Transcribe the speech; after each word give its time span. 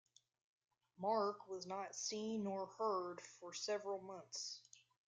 Mark 0.97 1.47
was 1.47 1.67
not 1.67 1.93
seen 1.93 2.45
nor 2.45 2.65
heard 2.79 3.21
from 3.21 3.51
for 3.51 3.53
several 3.53 4.01
months. 4.01 4.59